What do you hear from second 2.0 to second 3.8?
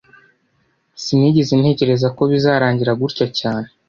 ko bizarangira gutya cyane